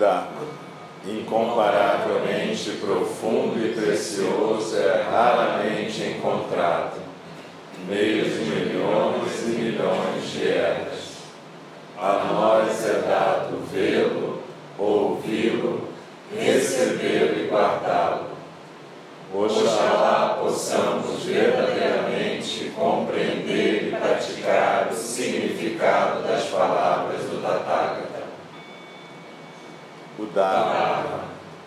Dharma, 0.00 0.46
incomparavelmente 1.06 2.70
profundo 2.80 3.62
e 3.62 3.74
precioso, 3.74 4.74
é 4.78 5.02
raramente 5.02 6.02
encontrado, 6.04 7.02
meios 7.86 8.32
de 8.32 8.44
milhões 8.46 9.42
e 9.42 9.48
milhões 9.48 10.30
de 10.32 10.48
eras. 10.48 11.18
A 11.98 12.32
nós 12.32 12.82
é 12.88 13.02
dado 13.06 13.62
vê-lo, 13.70 14.42
ouvi-lo, 14.78 15.88
recebê-lo 16.34 17.38
e 17.38 17.48
guardá-lo. 17.50 18.30
Oxalá 19.34 20.38
possamos 20.40 21.24
verdadeiramente 21.24 22.72
compreender 22.74 23.88
e 23.88 23.96
praticar 24.00 24.88
o 24.90 24.94
significado 24.94 26.22
das 26.22 26.44
palavras 26.44 27.20
do 27.24 27.42
Tathagata 27.42 28.20
Dharma, 30.34 31.24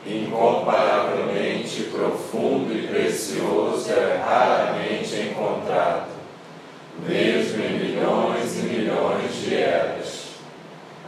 incomparavelmente 0.07 1.83
profundo 1.83 2.73
e 2.73 2.87
precioso, 2.87 3.91
é 3.91 4.23
raramente 4.25 5.19
encontrado, 5.19 6.07
mesmo 7.05 7.61
em 7.61 7.73
milhões 7.73 8.57
e 8.59 8.61
milhões 8.61 9.35
de 9.35 9.55
eras. 9.55 10.27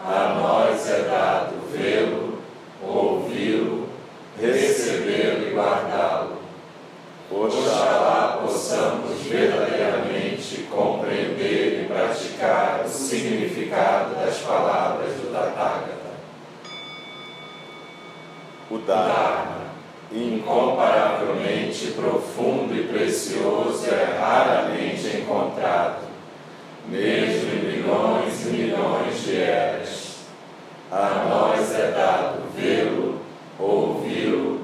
A 0.04 0.38
nós 0.38 0.90
é 0.90 1.04
dado 1.04 1.54
vê-lo, 1.72 2.40
ouvi-lo, 2.84 3.88
recebê-lo 4.38 5.48
e 5.48 5.54
guardá-lo. 5.54 6.36
Oxalá 7.32 8.40
possamos 8.42 9.22
verdadeiramente 9.22 10.68
compreender 10.70 11.84
e 11.84 11.88
praticar 11.88 12.84
o 12.86 12.90
significado 12.90 14.14
das 14.16 14.40
palavras 14.40 15.14
do 15.14 15.32
Tathagata 15.32 16.06
o 18.70 18.80
Dharma, 18.80 19.66
incomparavelmente 20.12 21.92
profundo 21.92 22.76
e 22.76 22.84
precioso, 22.88 23.88
é 23.88 24.18
raramente 24.20 25.18
encontrado, 25.18 26.06
mesmo 26.88 27.54
em 27.54 27.64
milhões 27.64 28.46
e 28.46 28.50
milhões 28.50 29.24
de 29.24 29.38
eras. 29.38 30.16
A 30.92 31.26
nós 31.30 31.74
é 31.74 31.92
dado 31.92 32.44
vê-lo, 32.56 33.20
ouvi-lo, 33.60 34.62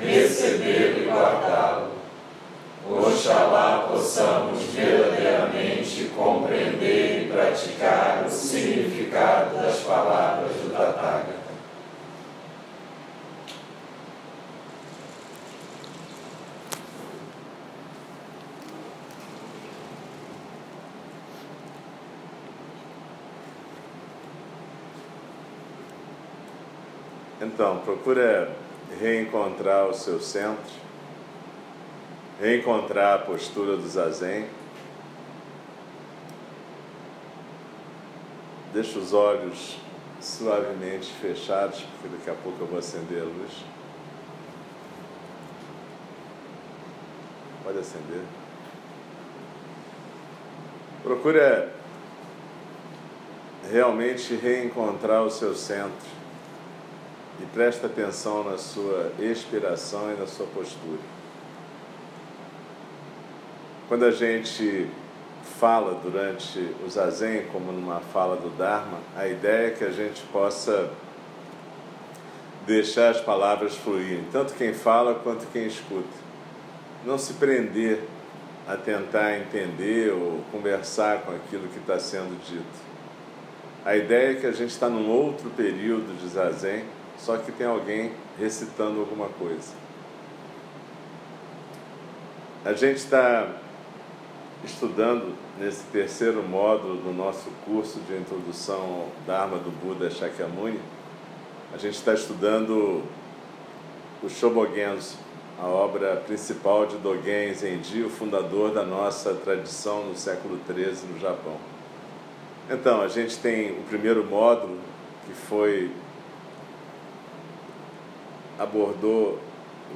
recebê-lo 0.00 1.02
e 1.02 1.06
guardá-lo. 1.06 1.94
Oxalá 2.90 3.86
possamos 3.88 4.62
verdadeiramente 4.64 6.10
compreender 6.16 7.22
e 7.22 7.28
praticar 7.32 8.24
o 8.26 8.30
significado 8.30 9.56
das 9.56 9.76
palavras 9.80 10.52
do 10.52 10.70
Tathagata. 10.70 11.44
Então, 27.44 27.80
procura 27.80 28.50
reencontrar 28.98 29.86
o 29.86 29.92
seu 29.92 30.18
centro, 30.18 30.72
reencontrar 32.40 33.16
a 33.16 33.18
postura 33.18 33.76
do 33.76 33.86
zazen. 33.86 34.46
Deixa 38.72 38.98
os 38.98 39.12
olhos 39.12 39.76
suavemente 40.22 41.12
fechados, 41.20 41.84
porque 42.00 42.16
daqui 42.16 42.30
a 42.30 42.42
pouco 42.42 42.62
eu 42.62 42.66
vou 42.66 42.78
acender 42.78 43.20
a 43.20 43.24
luz. 43.24 43.52
Pode 47.62 47.78
acender. 47.78 48.22
Procura 51.02 51.74
realmente 53.70 54.34
reencontrar 54.34 55.22
o 55.22 55.30
seu 55.30 55.54
centro 55.54 56.23
e 57.40 57.46
presta 57.46 57.86
atenção 57.86 58.44
na 58.44 58.56
sua 58.56 59.12
expiração 59.18 60.12
e 60.12 60.14
na 60.18 60.26
sua 60.26 60.46
postura. 60.46 61.00
Quando 63.88 64.04
a 64.04 64.10
gente 64.10 64.88
fala 65.58 66.00
durante 66.02 66.58
o 66.84 66.88
zazen, 66.88 67.46
como 67.52 67.70
numa 67.72 68.00
fala 68.00 68.36
do 68.36 68.48
Dharma, 68.56 68.98
a 69.16 69.28
ideia 69.28 69.68
é 69.68 69.70
que 69.70 69.84
a 69.84 69.90
gente 69.90 70.22
possa 70.32 70.90
deixar 72.66 73.10
as 73.10 73.20
palavras 73.20 73.76
fluírem, 73.76 74.24
tanto 74.32 74.54
quem 74.54 74.72
fala 74.72 75.14
quanto 75.16 75.46
quem 75.52 75.66
escuta. 75.66 76.24
Não 77.04 77.18
se 77.18 77.34
prender 77.34 78.00
a 78.66 78.76
tentar 78.76 79.36
entender 79.36 80.12
ou 80.12 80.40
conversar 80.50 81.20
com 81.22 81.32
aquilo 81.32 81.68
que 81.68 81.78
está 81.78 81.98
sendo 81.98 82.42
dito. 82.48 82.94
A 83.84 83.94
ideia 83.94 84.32
é 84.32 84.34
que 84.40 84.46
a 84.46 84.52
gente 84.52 84.70
está 84.70 84.88
num 84.88 85.10
outro 85.10 85.50
período 85.50 86.18
de 86.18 86.26
zazen 86.28 86.84
só 87.24 87.38
que 87.38 87.50
tem 87.50 87.66
alguém 87.66 88.12
recitando 88.38 89.00
alguma 89.00 89.28
coisa. 89.28 89.72
A 92.62 92.74
gente 92.74 92.96
está 92.96 93.48
estudando 94.62 95.34
nesse 95.58 95.84
terceiro 95.84 96.42
módulo 96.42 96.96
do 96.96 97.12
nosso 97.14 97.48
curso 97.64 97.98
de 98.00 98.14
introdução 98.14 98.80
ao 98.80 99.08
Dharma 99.26 99.56
do 99.56 99.70
Buda 99.70 100.10
Shakyamuni. 100.10 100.80
A 101.72 101.78
gente 101.78 101.94
está 101.94 102.12
estudando 102.12 103.02
o 104.22 104.28
Shobogenzo, 104.28 105.16
a 105.58 105.66
obra 105.66 106.16
principal 106.16 106.84
de 106.84 106.96
Dogen 106.98 107.54
Zenji, 107.54 108.02
o 108.02 108.10
fundador 108.10 108.72
da 108.72 108.84
nossa 108.84 109.32
tradição 109.32 110.04
no 110.08 110.16
século 110.16 110.58
XIII 110.66 111.12
no 111.12 111.18
Japão. 111.18 111.56
Então, 112.70 113.00
a 113.00 113.08
gente 113.08 113.38
tem 113.38 113.72
o 113.72 113.82
primeiro 113.88 114.24
módulo, 114.24 114.78
que 115.26 115.32
foi 115.32 115.90
abordou 118.64 119.38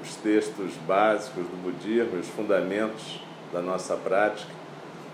os 0.02 0.14
textos 0.16 0.72
básicos 0.86 1.44
do 1.44 1.62
budismo, 1.62 2.18
os 2.18 2.28
fundamentos 2.28 3.20
da 3.52 3.60
nossa 3.60 3.96
prática. 3.96 4.52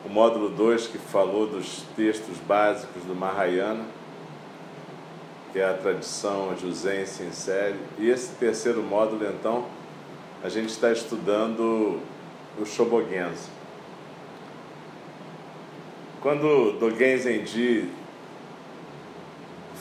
O 0.04 0.08
módulo 0.08 0.50
2, 0.50 0.88
que 0.88 0.98
falou 0.98 1.46
dos 1.46 1.82
textos 1.96 2.36
básicos 2.46 3.02
do 3.04 3.14
Mahayana, 3.14 3.84
que 5.52 5.58
é 5.58 5.64
a 5.64 5.72
tradição 5.72 6.54
jusense 6.60 7.22
em 7.22 7.32
série. 7.32 7.78
E 7.98 8.10
esse 8.10 8.34
terceiro 8.34 8.82
módulo, 8.82 9.24
então, 9.24 9.64
a 10.42 10.48
gente 10.48 10.68
está 10.68 10.92
estudando 10.92 12.00
o 12.60 12.66
Shobogenzo. 12.66 13.48
Quando 16.20 16.78
Dogen 16.78 17.16
Zenji 17.16 17.90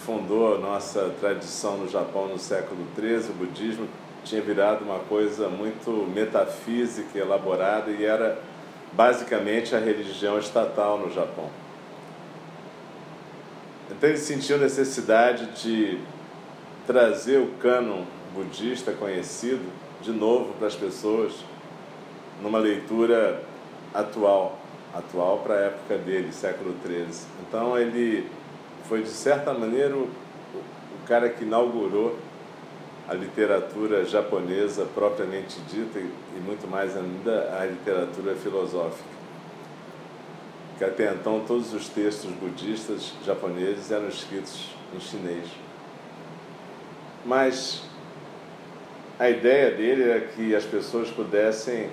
fundou 0.05 0.55
a 0.55 0.57
nossa 0.57 1.11
tradição 1.19 1.77
no 1.77 1.89
Japão 1.89 2.27
no 2.27 2.37
século 2.37 2.85
XIII, 2.95 3.29
o 3.29 3.33
budismo 3.33 3.87
tinha 4.23 4.41
virado 4.41 4.83
uma 4.83 4.99
coisa 4.99 5.49
muito 5.49 5.91
metafísica 6.13 7.17
elaborada 7.17 7.91
e 7.91 8.05
era 8.05 8.39
basicamente 8.93 9.75
a 9.75 9.79
religião 9.79 10.37
estatal 10.37 10.97
no 10.97 11.11
Japão. 11.11 11.49
Então 13.91 14.09
ele 14.09 14.17
sentiu 14.17 14.57
necessidade 14.57 15.45
de 15.61 15.99
trazer 16.87 17.37
o 17.37 17.47
cânon 17.59 18.03
budista 18.33 18.91
conhecido 18.91 19.63
de 20.01 20.11
novo 20.11 20.53
para 20.53 20.67
as 20.67 20.75
pessoas 20.75 21.33
numa 22.41 22.59
leitura 22.59 23.43
atual, 23.93 24.57
atual 24.93 25.39
para 25.39 25.53
a 25.53 25.59
época 25.59 25.97
dele, 25.97 26.31
século 26.31 26.75
XIII. 26.85 27.27
Então 27.47 27.77
ele 27.77 28.29
foi, 28.93 29.01
de 29.01 29.09
certa 29.09 29.51
maneira, 29.55 29.95
o, 29.95 30.07
cara 31.07 31.27
que 31.27 31.43
inaugurou 31.43 32.15
a 33.09 33.15
literatura 33.15 34.05
japonesa 34.05 34.85
propriamente 34.93 35.59
dita 35.61 35.97
e, 35.97 36.03
e 36.03 36.39
muito 36.39 36.69
mais 36.69 36.95
ainda 36.95 37.57
a 37.59 37.65
literatura 37.65 38.35
filosófica. 38.35 39.09
Que 40.77 40.85
até 40.85 41.11
então 41.11 41.43
todos 41.47 41.73
os 41.73 41.89
textos 41.89 42.29
budistas 42.33 43.13
japoneses 43.25 43.91
eram 43.91 44.07
escritos 44.07 44.69
em 44.95 44.99
chinês. 44.99 45.47
Mas 47.25 47.81
a 49.17 49.27
ideia 49.27 49.71
dele 49.71 50.03
era 50.03 50.21
que 50.21 50.55
as 50.55 50.65
pessoas 50.65 51.09
pudessem 51.09 51.89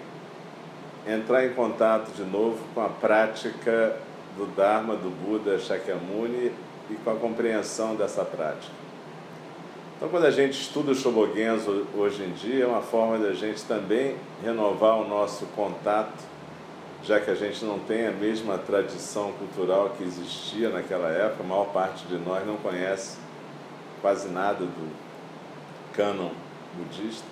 entrar 1.08 1.47
em 1.47 1.55
contato 1.55 2.12
de 2.12 2.25
novo 2.25 2.62
com 2.75 2.82
a 2.82 2.91
prática 2.91 3.97
do 4.37 4.44
Dharma 4.55 4.97
do 4.97 5.08
Buda 5.08 5.58
Shakyamuni 5.58 6.52
e 6.91 6.95
com 7.05 7.11
a 7.11 7.17
compreensão 7.17 7.95
dessa 7.95 8.25
prática. 8.25 8.73
Então, 9.97 10.09
quando 10.09 10.25
a 10.25 10.31
gente 10.31 10.61
estuda 10.61 10.93
o 10.93 10.95
Shobogenzo 10.95 11.87
hoje 11.97 12.23
em 12.23 12.33
dia, 12.33 12.65
é 12.65 12.67
uma 12.67 12.81
forma 12.81 13.19
da 13.19 13.33
gente 13.33 13.63
também 13.65 14.17
renovar 14.43 14.99
o 14.99 15.07
nosso 15.07 15.45
contato, 15.55 16.25
já 17.03 17.21
que 17.21 17.31
a 17.31 17.35
gente 17.35 17.65
não 17.65 17.79
tem 17.79 18.07
a 18.07 18.11
mesma 18.11 18.59
tradição 18.59 19.33
cultural 19.33 19.91
que 19.97 20.05
existia 20.05 20.71
naquela 20.71 21.09
época, 21.11 21.43
a 21.43 21.47
maior 21.47 21.67
parte 21.67 22.07
de 22.07 22.17
nós 22.17 22.47
não 22.47 22.57
conhece 22.57 23.19
quase 24.01 24.29
nada 24.29 24.65
do, 24.65 25.11
cânon 25.93 26.31
budista. 26.75 27.27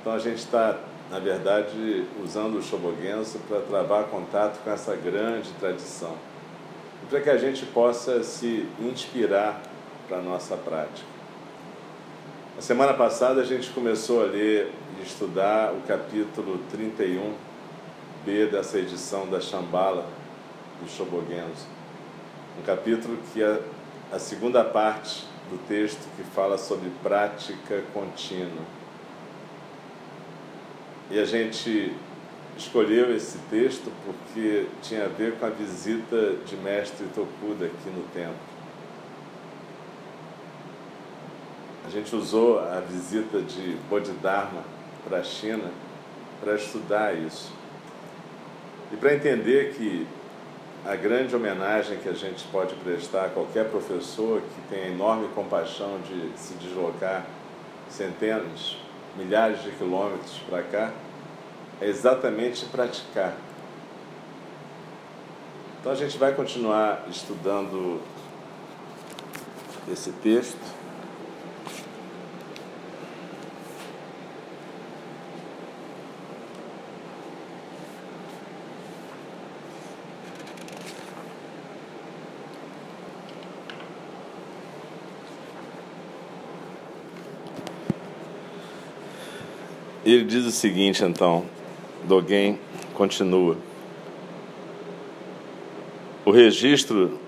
Então 0.00 0.12
a 0.12 0.18
gente 0.18 0.38
está, 0.38 0.78
na 1.10 1.18
verdade, 1.18 2.04
usando 2.22 2.58
o 2.58 2.62
Shobogenzo 2.62 3.38
para 3.48 3.60
travar 3.60 4.04
contato 4.04 4.62
com 4.62 4.70
essa 4.70 4.94
grande 4.96 5.50
tradição. 5.60 6.14
Para 7.08 7.20
que 7.20 7.30
a 7.30 7.38
gente 7.38 7.64
possa 7.66 8.24
se 8.24 8.66
inspirar 8.80 9.62
para 10.08 10.18
a 10.18 10.20
nossa 10.22 10.56
prática. 10.56 11.06
A 12.58 12.60
semana 12.60 12.94
passada 12.94 13.42
a 13.42 13.44
gente 13.44 13.70
começou 13.70 14.22
a 14.22 14.24
ler 14.24 14.72
e 14.98 15.02
estudar 15.04 15.72
o 15.72 15.82
capítulo 15.82 16.58
31b 16.74 18.50
dessa 18.50 18.78
edição 18.78 19.28
da 19.28 19.40
Shambhala 19.40 20.04
do 20.82 20.90
Shobogenzo. 20.90 21.68
Um 22.58 22.62
capítulo 22.62 23.18
que 23.32 23.40
é 23.40 23.60
a 24.10 24.18
segunda 24.18 24.64
parte 24.64 25.26
do 25.48 25.58
texto 25.68 26.08
que 26.16 26.24
fala 26.24 26.58
sobre 26.58 26.90
prática 27.04 27.84
contínua. 27.94 28.64
E 31.08 31.20
a 31.20 31.24
gente 31.24 31.94
escolheu 32.56 33.14
esse 33.14 33.38
texto 33.50 33.92
porque 34.04 34.66
tinha 34.82 35.04
a 35.04 35.08
ver 35.08 35.34
com 35.38 35.46
a 35.46 35.50
visita 35.50 36.34
de 36.46 36.56
mestre 36.56 37.06
Tokuda 37.14 37.66
aqui 37.66 37.90
no 37.90 38.02
templo. 38.14 38.36
A 41.86 41.90
gente 41.90 42.14
usou 42.16 42.58
a 42.58 42.80
visita 42.80 43.40
de 43.40 43.76
Bodhidharma 43.88 44.64
para 45.08 45.18
a 45.18 45.22
China 45.22 45.70
para 46.40 46.54
estudar 46.54 47.14
isso. 47.16 47.52
E 48.92 48.96
para 48.96 49.14
entender 49.14 49.74
que 49.74 50.06
a 50.84 50.96
grande 50.96 51.34
homenagem 51.34 51.98
que 51.98 52.08
a 52.08 52.12
gente 52.12 52.44
pode 52.48 52.74
prestar 52.76 53.26
a 53.26 53.28
qualquer 53.28 53.68
professor 53.70 54.40
que 54.40 54.74
tem 54.74 54.84
a 54.84 54.88
enorme 54.88 55.28
compaixão 55.34 56.00
de 56.00 56.30
se 56.36 56.54
deslocar 56.54 57.26
centenas, 57.88 58.76
milhares 59.16 59.62
de 59.62 59.70
quilômetros 59.72 60.40
para 60.48 60.62
cá, 60.62 60.92
é 61.80 61.86
exatamente 61.86 62.64
praticar. 62.66 63.36
Então 65.80 65.92
a 65.92 65.94
gente 65.94 66.18
vai 66.18 66.34
continuar 66.34 67.04
estudando 67.08 68.00
esse 69.88 70.10
texto. 70.12 70.76
Ele 90.04 90.24
diz 90.24 90.44
o 90.44 90.52
seguinte, 90.52 91.02
então, 91.02 91.44
Dogen 92.06 92.58
continua. 92.94 93.56
O 96.24 96.30
registro 96.30 97.18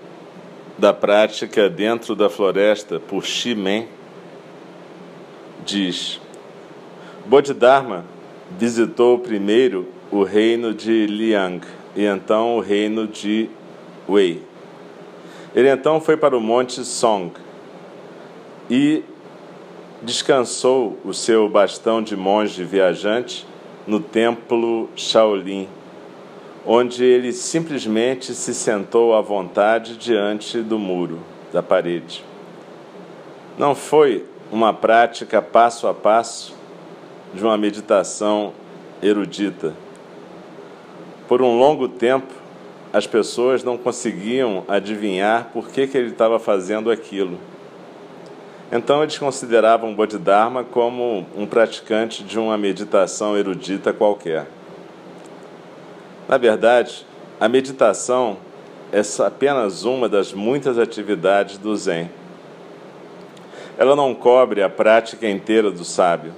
da 0.77 0.93
prática 0.93 1.69
dentro 1.69 2.15
da 2.15 2.29
floresta 2.29 2.99
por 2.99 3.25
Shimen 3.25 3.87
diz: 5.65 6.19
Bodhidharma 7.25 8.05
visitou 8.57 9.19
primeiro 9.19 9.87
o 10.11 10.23
reino 10.23 10.73
de 10.73 11.05
Liang 11.05 11.65
e 11.95 12.05
então 12.05 12.55
o 12.55 12.59
reino 12.59 13.05
de 13.05 13.49
Wei. 14.07 14.41
Ele 15.53 15.69
então 15.69 15.99
foi 15.99 16.15
para 16.15 16.37
o 16.37 16.41
monte 16.41 16.83
Song 16.85 17.33
e 18.69 19.03
descansou 20.01 20.97
o 21.03 21.13
seu 21.13 21.49
bastão 21.49 22.01
de 22.01 22.15
monge 22.15 22.63
viajante 22.63 23.45
no 23.89 23.99
templo 23.99 24.87
Shaolin, 24.95 25.67
onde 26.63 27.03
ele 27.03 27.33
simplesmente 27.33 28.35
se 28.35 28.53
sentou 28.53 29.15
à 29.15 29.21
vontade 29.21 29.97
diante 29.97 30.61
do 30.61 30.77
muro, 30.77 31.19
da 31.51 31.63
parede. 31.63 32.23
Não 33.57 33.73
foi 33.73 34.27
uma 34.51 34.71
prática 34.71 35.41
passo 35.41 35.87
a 35.87 35.93
passo 35.93 36.55
de 37.33 37.43
uma 37.43 37.57
meditação 37.57 38.53
erudita. 39.01 39.73
Por 41.27 41.41
um 41.41 41.57
longo 41.57 41.87
tempo, 41.87 42.31
as 42.93 43.07
pessoas 43.07 43.63
não 43.63 43.75
conseguiam 43.75 44.65
adivinhar 44.67 45.49
por 45.51 45.69
que, 45.69 45.87
que 45.87 45.97
ele 45.97 46.11
estava 46.11 46.37
fazendo 46.37 46.91
aquilo 46.91 47.39
então 48.71 49.01
eles 49.01 49.17
consideravam 49.17 49.95
Bodhidharma 49.95 50.63
como 50.63 51.25
um 51.35 51.45
praticante 51.45 52.23
de 52.23 52.37
uma 52.37 52.57
meditação 52.57 53.37
erudita 53.37 53.91
qualquer. 53.91 54.45
Na 56.27 56.37
verdade, 56.37 57.05
a 57.39 57.49
meditação 57.49 58.37
é 58.91 59.01
apenas 59.23 59.85
uma 59.85 60.07
das 60.07 60.33
muitas 60.33 60.77
atividades 60.77 61.57
do 61.57 61.75
Zen. 61.75 62.09
Ela 63.77 63.95
não 63.95 64.13
cobre 64.13 64.61
a 64.61 64.69
prática 64.69 65.27
inteira 65.27 65.71
do 65.71 65.83
sábio, 65.83 66.33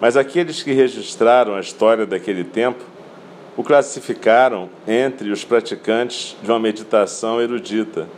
mas 0.00 0.16
aqueles 0.16 0.62
que 0.62 0.72
registraram 0.72 1.54
a 1.54 1.60
história 1.60 2.04
daquele 2.04 2.42
tempo 2.42 2.82
o 3.56 3.62
classificaram 3.62 4.68
entre 4.88 5.30
os 5.30 5.44
praticantes 5.44 6.36
de 6.42 6.50
uma 6.50 6.58
meditação 6.58 7.40
erudita 7.40 8.08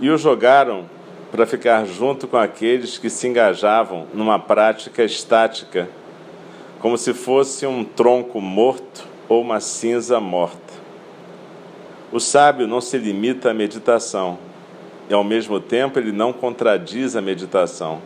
e 0.00 0.10
o 0.10 0.18
jogaram 0.18 0.86
para 1.30 1.46
ficar 1.46 1.84
junto 1.86 2.26
com 2.26 2.36
aqueles 2.36 2.96
que 2.96 3.10
se 3.10 3.28
engajavam 3.28 4.06
numa 4.14 4.38
prática 4.38 5.04
estática, 5.04 5.88
como 6.80 6.96
se 6.96 7.12
fosse 7.12 7.66
um 7.66 7.84
tronco 7.84 8.40
morto 8.40 9.04
ou 9.28 9.42
uma 9.42 9.60
cinza 9.60 10.20
morta. 10.20 10.74
O 12.10 12.18
sábio 12.18 12.66
não 12.66 12.80
se 12.80 12.96
limita 12.96 13.50
à 13.50 13.54
meditação, 13.54 14.38
e 15.10 15.14
ao 15.14 15.22
mesmo 15.22 15.60
tempo 15.60 15.98
ele 15.98 16.12
não 16.12 16.32
contradiz 16.32 17.14
a 17.14 17.20
meditação. 17.20 18.00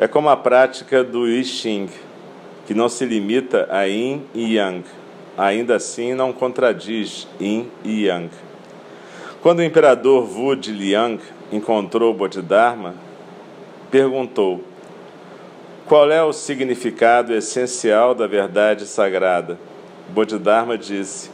É 0.00 0.08
como 0.08 0.28
a 0.28 0.36
prática 0.36 1.04
do 1.04 1.28
I 1.28 1.44
Ching, 1.44 1.88
que 2.66 2.74
não 2.74 2.88
se 2.88 3.04
limita 3.04 3.68
a 3.70 3.84
Yin 3.84 4.24
e 4.34 4.56
Yang, 4.56 4.84
ainda 5.38 5.76
assim 5.76 6.14
não 6.14 6.32
contradiz 6.32 7.28
Yin 7.40 7.68
e 7.84 8.06
Yang. 8.06 8.30
Quando 9.40 9.58
o 9.58 9.62
imperador 9.62 10.26
Wu 10.26 10.56
de 10.56 10.72
Liang 10.72 11.20
encontrou 11.54 12.12
Bodhidharma, 12.12 12.94
perguntou: 13.90 14.62
Qual 15.86 16.10
é 16.10 16.22
o 16.22 16.32
significado 16.32 17.32
essencial 17.32 18.14
da 18.14 18.26
verdade 18.26 18.86
sagrada? 18.86 19.58
Bodhidharma 20.08 20.76
disse: 20.76 21.30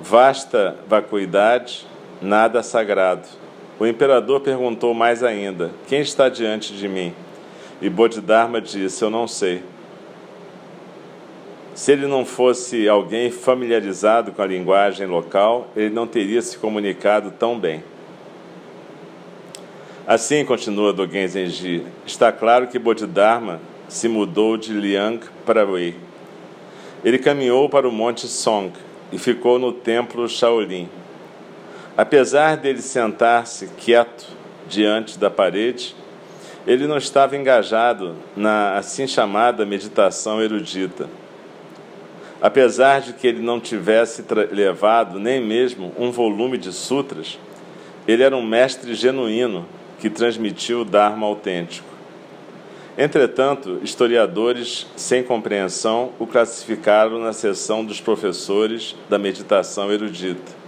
Vasta 0.00 0.76
vacuidade, 0.86 1.86
nada 2.20 2.62
sagrado. 2.62 3.28
O 3.78 3.86
imperador 3.86 4.40
perguntou 4.40 4.92
mais 4.92 5.22
ainda: 5.22 5.70
Quem 5.86 6.00
está 6.00 6.28
diante 6.28 6.74
de 6.74 6.88
mim? 6.88 7.14
E 7.80 7.88
Bodhidharma 7.88 8.60
disse: 8.60 9.02
Eu 9.04 9.10
não 9.10 9.28
sei. 9.28 9.62
Se 11.74 11.92
ele 11.92 12.08
não 12.08 12.24
fosse 12.24 12.88
alguém 12.88 13.30
familiarizado 13.30 14.32
com 14.32 14.42
a 14.42 14.46
linguagem 14.46 15.06
local, 15.06 15.68
ele 15.76 15.94
não 15.94 16.08
teria 16.08 16.42
se 16.42 16.58
comunicado 16.58 17.30
tão 17.30 17.56
bem. 17.56 17.84
Assim, 20.08 20.42
continua 20.42 20.90
Dogen 20.90 21.28
Zenji, 21.28 21.84
está 22.06 22.32
claro 22.32 22.66
que 22.66 22.78
Bodhidharma 22.78 23.60
se 23.90 24.08
mudou 24.08 24.56
de 24.56 24.72
Liang 24.72 25.20
para 25.44 25.66
Wei. 25.66 25.96
Ele 27.04 27.18
caminhou 27.18 27.68
para 27.68 27.86
o 27.86 27.92
Monte 27.92 28.26
Song 28.26 28.72
e 29.12 29.18
ficou 29.18 29.58
no 29.58 29.70
templo 29.70 30.26
Shaolin. 30.26 30.88
Apesar 31.94 32.56
dele 32.56 32.80
sentar-se 32.80 33.66
quieto 33.76 34.28
diante 34.66 35.18
da 35.18 35.28
parede, 35.28 35.94
ele 36.66 36.86
não 36.86 36.96
estava 36.96 37.36
engajado 37.36 38.16
na 38.34 38.78
assim 38.78 39.06
chamada 39.06 39.66
meditação 39.66 40.40
erudita. 40.40 41.06
Apesar 42.40 43.02
de 43.02 43.12
que 43.12 43.26
ele 43.26 43.42
não 43.42 43.60
tivesse 43.60 44.24
levado 44.50 45.20
nem 45.20 45.38
mesmo 45.38 45.92
um 45.98 46.10
volume 46.10 46.56
de 46.56 46.72
sutras, 46.72 47.38
ele 48.06 48.22
era 48.22 48.34
um 48.34 48.42
mestre 48.42 48.94
genuíno 48.94 49.66
que 49.98 50.08
transmitiu 50.08 50.80
o 50.80 50.84
Dharma 50.84 51.26
autêntico. 51.26 51.88
Entretanto, 52.96 53.78
historiadores 53.82 54.86
sem 54.96 55.22
compreensão 55.22 56.12
o 56.18 56.26
classificaram 56.26 57.20
na 57.20 57.32
seção 57.32 57.84
dos 57.84 58.00
professores 58.00 58.96
da 59.08 59.18
meditação 59.18 59.92
erudita. 59.92 60.58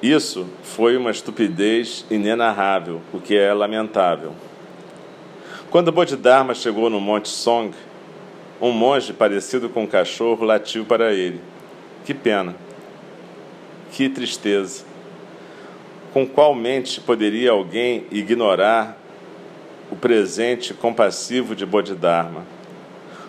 Isso 0.00 0.46
foi 0.62 0.96
uma 0.96 1.10
estupidez 1.10 2.04
inenarrável, 2.10 3.00
o 3.12 3.20
que 3.20 3.36
é 3.36 3.52
lamentável. 3.52 4.32
Quando 5.70 5.90
Bodhidharma 5.90 6.54
chegou 6.54 6.90
no 6.90 7.00
Monte 7.00 7.28
Song, 7.28 7.74
um 8.60 8.70
monge 8.70 9.12
parecido 9.12 9.68
com 9.68 9.82
um 9.82 9.86
cachorro 9.86 10.44
latiu 10.44 10.84
para 10.84 11.12
ele. 11.12 11.40
Que 12.04 12.14
pena! 12.14 12.54
Que 13.90 14.08
tristeza! 14.08 14.91
Com 16.12 16.26
qual 16.26 16.54
mente 16.54 17.00
poderia 17.00 17.52
alguém 17.52 18.04
ignorar 18.10 18.98
o 19.90 19.96
presente 19.96 20.74
compassivo 20.74 21.54
de 21.54 21.64
Bodhidharma. 21.66 22.46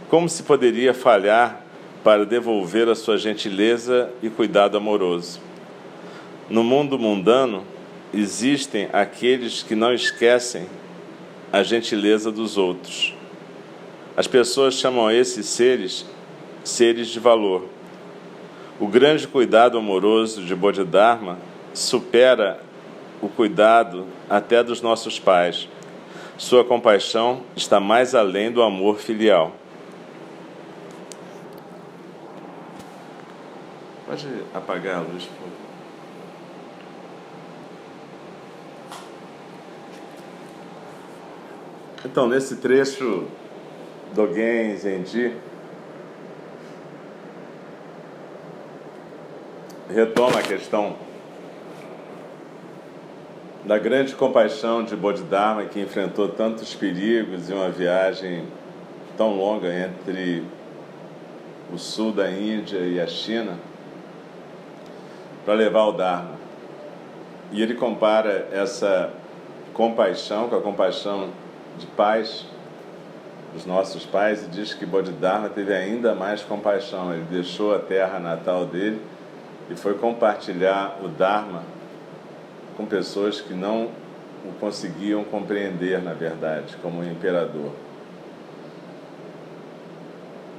Como 0.10 0.30
se 0.30 0.44
poderia 0.44 0.94
falhar 0.94 1.62
para 2.04 2.26
devolver 2.26 2.88
a 2.90 2.96
sua 2.96 3.18
gentileza 3.18 4.10
e 4.22 4.30
cuidado 4.30 4.78
amoroso? 4.78 5.40
No 6.50 6.64
mundo 6.64 7.00
mundano, 7.00 7.64
existem 8.14 8.90
aqueles 8.94 9.64
que 9.64 9.76
não 9.76 9.94
esquecem 9.94 10.68
a 11.52 11.64
gentileza 11.64 12.32
dos 12.32 12.58
outros. 12.58 13.16
As 14.16 14.28
pessoas 14.28 14.76
chamam 14.76 15.10
esses 15.10 15.46
seres 15.48 16.06
seres 16.64 17.08
de 17.08 17.20
valor. 17.20 17.68
O 18.80 18.88
grande 18.88 19.28
cuidado 19.28 19.78
amoroso 19.78 20.44
de 20.44 20.56
Bodhidharma 20.56 21.38
supera 21.74 22.62
o 23.24 23.30
cuidado 23.30 24.06
até 24.30 24.62
dos 24.62 24.82
nossos 24.82 25.18
pais. 25.18 25.70
Sua 26.38 26.66
compaixão 26.66 27.44
está 27.56 27.80
mais 27.80 28.14
além 28.14 28.52
do 28.52 28.62
amor 28.62 28.98
filial. 28.98 29.54
Pode 34.06 34.28
apagar 34.54 34.98
a 34.98 35.00
luz, 35.00 35.24
por 35.24 35.36
favor. 35.38 35.54
Então, 42.06 42.28
nesse 42.28 42.58
trecho 42.58 43.26
do 44.14 44.34
Gen 44.34 44.76
Zenji, 44.76 45.34
retoma 49.90 50.40
a 50.40 50.44
questão 50.44 50.98
da 53.66 53.78
grande 53.78 54.14
compaixão 54.14 54.84
de 54.84 54.96
Bodhidharma 54.96 55.66
que 55.66 55.80
enfrentou 55.80 56.28
tantos 56.28 56.76
perigos 56.76 57.50
em 57.50 57.54
uma 57.54 57.70
viagem 57.70 58.46
tão 59.18 59.38
longa 59.38 59.74
entre 59.74 60.44
o 61.72 61.78
sul 61.78 62.12
da 62.12 62.30
Índia 62.30 62.80
e 62.80 63.00
a 63.00 63.08
China 63.08 63.58
para 65.46 65.54
levar 65.54 65.86
o 65.86 65.94
Dharma. 65.94 66.32
E 67.52 67.62
ele 67.62 67.76
compara 67.76 68.50
essa 68.52 69.14
compaixão 69.74 70.50
com 70.50 70.56
a 70.56 70.62
compaixão 70.62 71.30
de 71.78 71.86
pais, 71.88 72.46
dos 73.54 73.66
nossos 73.66 74.06
pais, 74.06 74.44
e 74.44 74.48
diz 74.48 74.74
que 74.74 74.86
Bodhidharma 74.86 75.48
teve 75.48 75.74
ainda 75.74 76.14
mais 76.14 76.42
compaixão. 76.42 77.14
Ele 77.14 77.26
deixou 77.30 77.74
a 77.74 77.80
terra 77.80 78.20
natal 78.20 78.66
dele 78.66 79.02
e 79.70 79.76
foi 79.76 79.94
compartilhar 79.94 80.98
o 81.02 81.08
Dharma 81.08 81.64
com 82.76 82.86
pessoas 82.86 83.42
que 83.42 83.54
não 83.54 83.90
o 84.46 84.52
conseguiam 84.60 85.24
compreender, 85.24 86.02
na 86.02 86.14
verdade, 86.14 86.76
como 86.82 87.00
um 87.00 87.10
imperador. 87.10 87.72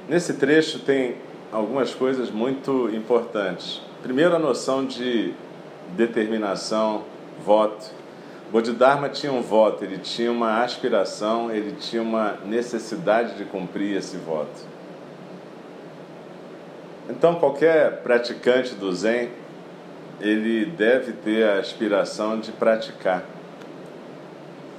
Nesse 0.09 0.35
trecho 0.35 0.81
tem 0.81 1.17
algumas 1.53 1.95
coisas 1.95 2.31
muito 2.31 2.91
importantes. 2.95 3.81
Primeiro, 4.03 4.35
a 4.35 4.39
noção 4.39 4.85
de 4.85 5.35
determinação, 5.97 7.05
voto. 7.45 7.91
Bodhidharma 8.51 9.09
tinha 9.09 9.33
um 9.33 9.43
voto, 9.43 9.83
ele 9.85 9.99
tinha 9.99 10.31
uma 10.31 10.63
aspiração, 10.63 11.51
ele 11.51 11.73
tinha 11.73 12.03
uma 12.03 12.39
necessidade 12.45 13.37
de 13.37 13.45
cumprir 13.45 13.97
esse 13.97 14.17
voto. 14.17 14.75
Então, 17.09 17.35
qualquer 17.37 18.03
praticante 18.03 18.75
do 18.75 18.93
Zen, 18.93 19.31
ele 20.21 20.67
deve 20.67 21.13
ter 21.13 21.45
a 21.49 21.59
aspiração 21.59 22.39
de 22.39 22.53
praticar. 22.53 23.25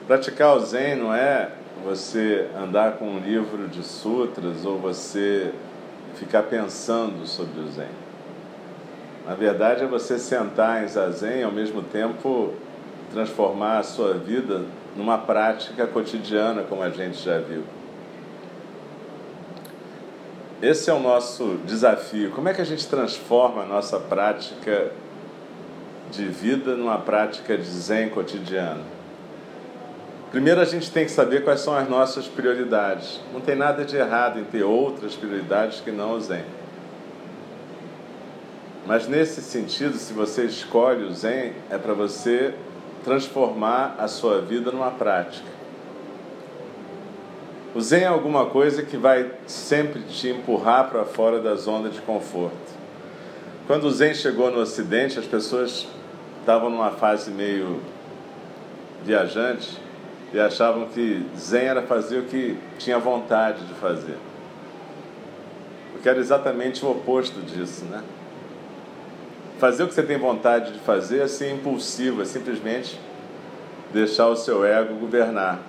Praticar 0.07 0.55
o 0.55 0.59
Zen 0.59 0.95
não 0.95 1.13
é 1.13 1.51
você 1.83 2.47
andar 2.55 2.93
com 2.93 3.05
um 3.05 3.19
livro 3.19 3.67
de 3.67 3.83
sutras 3.83 4.65
ou 4.65 4.79
você 4.79 5.51
ficar 6.15 6.43
pensando 6.43 7.25
sobre 7.27 7.61
o 7.61 7.67
Zen. 7.67 8.05
Na 9.25 9.33
verdade, 9.33 9.83
é 9.83 9.87
você 9.87 10.19
sentar 10.19 10.83
em 10.83 10.87
zazen 10.87 11.39
e 11.39 11.43
ao 11.43 11.51
mesmo 11.51 11.81
tempo 11.81 12.53
transformar 13.11 13.79
a 13.79 13.83
sua 13.83 14.13
vida 14.13 14.63
numa 14.95 15.17
prática 15.17 15.87
cotidiana, 15.87 16.63
como 16.63 16.83
a 16.83 16.89
gente 16.89 17.17
já 17.23 17.39
viu. 17.39 17.63
Esse 20.61 20.89
é 20.89 20.93
o 20.93 20.99
nosso 20.99 21.59
desafio. 21.65 22.31
Como 22.31 22.47
é 22.47 22.53
que 22.53 22.61
a 22.61 22.65
gente 22.65 22.87
transforma 22.87 23.63
a 23.63 23.65
nossa 23.65 23.99
prática 23.99 24.91
de 26.15 26.25
vida 26.25 26.75
numa 26.75 26.97
prática 26.97 27.57
de 27.57 27.63
zen 27.63 28.09
cotidiana? 28.09 28.81
Primeiro 30.31 30.59
a 30.59 30.65
gente 30.65 30.91
tem 30.91 31.05
que 31.05 31.11
saber 31.11 31.43
quais 31.43 31.61
são 31.61 31.75
as 31.75 31.87
nossas 31.87 32.27
prioridades. 32.27 33.21
Não 33.33 33.39
tem 33.41 33.55
nada 33.55 33.85
de 33.85 33.95
errado 33.95 34.39
em 34.39 34.43
ter 34.43 34.63
outras 34.63 35.15
prioridades 35.15 35.79
que 35.79 35.91
não 35.91 36.13
o 36.13 36.19
zen. 36.19 36.43
Mas 38.85 39.07
nesse 39.07 39.41
sentido, 39.41 39.97
se 39.97 40.13
você 40.13 40.45
escolhe 40.45 41.05
o 41.05 41.13
zen, 41.13 41.53
é 41.69 41.77
para 41.77 41.93
você 41.93 42.53
transformar 43.03 43.95
a 43.97 44.07
sua 44.07 44.41
vida 44.41 44.71
numa 44.71 44.91
prática. 44.91 45.55
O 47.75 47.81
Zen 47.81 48.03
é 48.03 48.07
alguma 48.07 48.45
coisa 48.45 48.83
que 48.83 48.95
vai 48.95 49.31
sempre 49.45 50.01
te 50.03 50.29
empurrar 50.29 50.89
para 50.89 51.03
fora 51.03 51.41
da 51.41 51.55
zona 51.55 51.89
de 51.89 51.99
conforto. 51.99 52.55
Quando 53.67 53.83
o 53.83 53.91
Zen 53.91 54.13
chegou 54.13 54.49
no 54.49 54.59
Ocidente, 54.59 55.19
as 55.19 55.25
pessoas 55.25 55.85
estavam 56.45 56.69
numa 56.69 56.91
fase 56.91 57.31
meio 57.31 57.81
viajante 59.03 59.81
e 60.31 60.39
achavam 60.39 60.85
que 60.85 61.25
Zen 61.35 61.65
era 61.65 61.81
fazer 61.81 62.19
o 62.19 62.23
que 62.25 62.55
tinha 62.77 62.99
vontade 62.99 63.65
de 63.65 63.73
fazer. 63.73 64.15
O 65.95 65.99
que 65.99 66.07
era 66.07 66.19
exatamente 66.19 66.85
o 66.85 66.91
oposto 66.91 67.41
disso, 67.41 67.85
né? 67.85 68.03
Fazer 69.57 69.83
o 69.83 69.87
que 69.87 69.95
você 69.95 70.03
tem 70.03 70.19
vontade 70.19 70.73
de 70.73 70.79
fazer 70.79 71.21
é 71.21 71.27
ser 71.27 71.51
impulsivo, 71.51 72.21
é 72.21 72.25
simplesmente 72.25 72.99
deixar 73.91 74.27
o 74.27 74.35
seu 74.35 74.63
ego 74.63 74.93
governar 74.95 75.59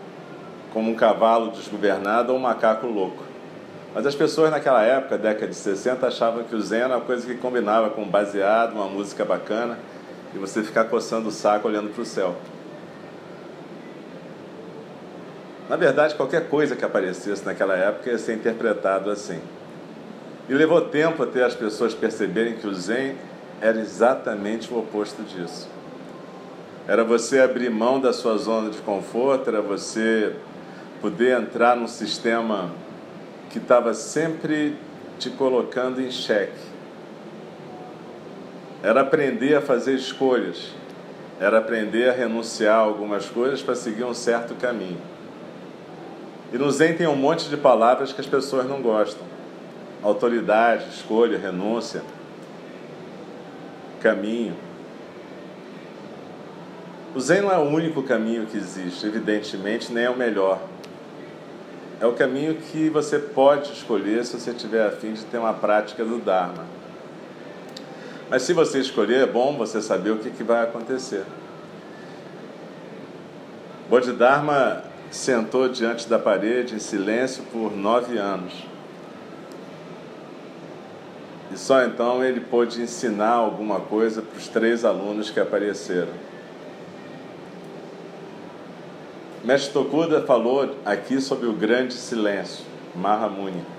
como 0.74 0.90
um 0.90 0.94
cavalo 0.94 1.52
desgovernado 1.52 2.32
ou 2.32 2.38
um 2.38 2.42
macaco 2.42 2.86
louco. 2.86 3.24
Mas 3.94 4.04
as 4.04 4.14
pessoas 4.14 4.50
naquela 4.50 4.82
época, 4.82 5.16
década 5.16 5.46
de 5.46 5.54
60, 5.54 6.06
achavam 6.06 6.44
que 6.44 6.54
o 6.54 6.60
Zen 6.60 6.80
era 6.80 6.96
uma 6.96 7.00
coisa 7.00 7.26
que 7.26 7.34
combinava 7.36 7.88
com 7.88 8.02
um 8.02 8.08
baseado, 8.08 8.74
uma 8.74 8.84
música 8.84 9.24
bacana 9.24 9.78
e 10.36 10.38
você 10.38 10.62
ficar 10.62 10.84
coçando 10.84 11.28
o 11.28 11.32
saco 11.32 11.66
olhando 11.66 11.88
para 11.92 12.02
o 12.02 12.04
céu. 12.04 12.36
Na 15.66 15.76
verdade, 15.76 16.14
qualquer 16.14 16.48
coisa 16.48 16.76
que 16.76 16.84
aparecesse 16.84 17.44
naquela 17.44 17.74
época 17.74 18.10
ia 18.10 18.18
ser 18.18 18.34
interpretado 18.34 19.10
assim. 19.10 19.40
E 20.48 20.54
levou 20.54 20.82
tempo 20.82 21.22
até 21.22 21.42
as 21.42 21.54
pessoas 21.54 21.94
perceberem 21.94 22.54
que 22.54 22.66
o 22.66 22.74
Zen 22.74 23.16
era 23.60 23.80
exatamente 23.80 24.72
o 24.72 24.78
oposto 24.78 25.22
disso. 25.22 25.68
Era 26.86 27.02
você 27.02 27.40
abrir 27.40 27.70
mão 27.70 27.98
da 27.98 28.12
sua 28.12 28.36
zona 28.36 28.70
de 28.70 28.78
conforto, 28.78 29.48
era 29.48 29.62
você 29.62 30.36
poder 31.00 31.40
entrar 31.40 31.76
num 31.76 31.88
sistema 31.88 32.70
que 33.50 33.58
estava 33.58 33.94
sempre 33.94 34.76
te 35.18 35.30
colocando 35.30 36.00
em 36.00 36.10
xeque. 36.10 36.75
Era 38.82 39.00
aprender 39.00 39.54
a 39.54 39.60
fazer 39.60 39.94
escolhas, 39.94 40.72
era 41.40 41.58
aprender 41.58 42.08
a 42.08 42.12
renunciar 42.12 42.76
a 42.76 42.82
algumas 42.82 43.26
coisas 43.26 43.62
para 43.62 43.74
seguir 43.74 44.04
um 44.04 44.14
certo 44.14 44.54
caminho. 44.54 45.00
E 46.52 46.70
Zen 46.70 46.96
tem 46.96 47.06
um 47.06 47.16
monte 47.16 47.48
de 47.48 47.56
palavras 47.56 48.12
que 48.12 48.20
as 48.20 48.26
pessoas 48.26 48.66
não 48.66 48.80
gostam: 48.80 49.22
autoridade, 50.02 50.88
escolha, 50.90 51.38
renúncia, 51.38 52.02
caminho. 54.00 54.54
O 57.14 57.20
Zen 57.20 57.42
não 57.42 57.50
é 57.50 57.58
o 57.58 57.62
único 57.62 58.02
caminho 58.02 58.46
que 58.46 58.56
existe, 58.56 59.06
evidentemente, 59.06 59.92
nem 59.92 60.04
é 60.04 60.10
o 60.10 60.16
melhor 60.16 60.60
é 62.00 62.06
o 62.06 62.12
caminho 62.12 62.56
que 62.56 62.90
você 62.90 63.18
pode 63.18 63.72
escolher 63.72 64.24
se 64.24 64.38
você 64.38 64.52
tiver 64.52 64.86
a 64.86 64.90
fim 64.90 65.14
de 65.14 65.24
ter 65.24 65.38
uma 65.38 65.54
prática 65.54 66.04
do 66.04 66.18
Dharma. 66.18 66.64
Mas 68.28 68.42
se 68.42 68.52
você 68.52 68.80
escolher, 68.80 69.22
é 69.22 69.26
bom 69.26 69.56
você 69.56 69.80
saber 69.80 70.10
o 70.10 70.18
que, 70.18 70.30
que 70.30 70.42
vai 70.42 70.64
acontecer. 70.64 71.24
Bodhidharma 73.88 74.82
sentou 75.10 75.68
diante 75.68 76.08
da 76.08 76.18
parede 76.18 76.74
em 76.74 76.80
silêncio 76.80 77.44
por 77.52 77.70
nove 77.70 78.18
anos. 78.18 78.52
E 81.52 81.56
só 81.56 81.84
então 81.84 82.24
ele 82.24 82.40
pôde 82.40 82.82
ensinar 82.82 83.30
alguma 83.30 83.78
coisa 83.78 84.20
para 84.20 84.36
os 84.36 84.48
três 84.48 84.84
alunos 84.84 85.30
que 85.30 85.38
apareceram. 85.38 86.12
Mestre 89.44 89.72
Tokuda 89.72 90.22
falou 90.22 90.74
aqui 90.84 91.20
sobre 91.20 91.46
o 91.46 91.52
grande 91.52 91.94
silêncio, 91.94 92.64
Mahamuni. 92.96 93.75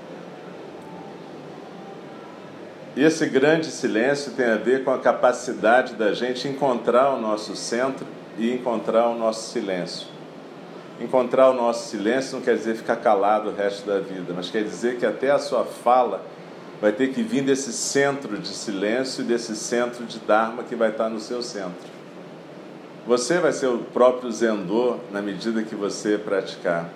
E 2.97 3.03
esse 3.03 3.27
grande 3.27 3.67
silêncio 3.67 4.31
tem 4.31 4.47
a 4.47 4.55
ver 4.55 4.83
com 4.83 4.89
a 4.89 4.97
capacidade 4.97 5.93
da 5.93 6.15
gente 6.15 6.47
encontrar 6.47 7.11
o 7.11 7.21
nosso 7.21 7.55
centro 7.55 8.07
e 8.39 8.51
encontrar 8.51 9.07
o 9.07 9.15
nosso 9.15 9.51
silêncio. 9.51 10.07
Encontrar 10.99 11.51
o 11.51 11.53
nosso 11.53 11.89
silêncio 11.89 12.37
não 12.37 12.41
quer 12.43 12.55
dizer 12.55 12.75
ficar 12.75 12.95
calado 12.95 13.51
o 13.51 13.55
resto 13.55 13.85
da 13.85 13.99
vida, 13.99 14.33
mas 14.35 14.49
quer 14.49 14.63
dizer 14.63 14.97
que 14.97 15.05
até 15.05 15.29
a 15.29 15.37
sua 15.37 15.63
fala 15.63 16.25
vai 16.81 16.91
ter 16.91 17.13
que 17.13 17.21
vir 17.21 17.43
desse 17.43 17.71
centro 17.71 18.35
de 18.35 18.47
silêncio 18.47 19.21
e 19.21 19.25
desse 19.25 19.55
centro 19.55 20.03
de 20.03 20.17
Dharma 20.17 20.63
que 20.63 20.75
vai 20.75 20.89
estar 20.89 21.07
no 21.07 21.19
seu 21.19 21.43
centro. 21.43 21.87
Você 23.05 23.37
vai 23.37 23.51
ser 23.51 23.67
o 23.67 23.77
próprio 23.77 24.31
Zendô 24.31 24.97
na 25.11 25.21
medida 25.21 25.61
que 25.61 25.75
você 25.75 26.17
praticar. 26.17 26.89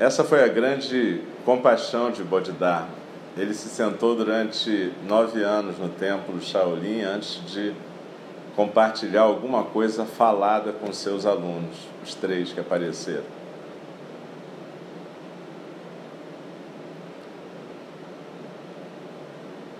Essa 0.00 0.24
foi 0.24 0.42
a 0.42 0.48
grande 0.48 1.20
compaixão 1.44 2.10
de 2.10 2.24
Bodhidharma. 2.24 2.97
Ele 3.38 3.54
se 3.54 3.68
sentou 3.68 4.16
durante 4.16 4.92
nove 5.06 5.44
anos 5.44 5.78
no 5.78 5.88
templo 5.88 6.42
Shaolin 6.42 7.02
antes 7.02 7.40
de 7.46 7.72
compartilhar 8.56 9.22
alguma 9.22 9.62
coisa 9.62 10.04
falada 10.04 10.72
com 10.72 10.92
seus 10.92 11.24
alunos, 11.24 11.76
os 12.02 12.16
três 12.16 12.52
que 12.52 12.58
apareceram. 12.58 13.22